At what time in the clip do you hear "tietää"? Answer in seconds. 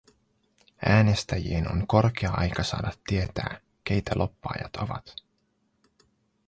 3.07-3.61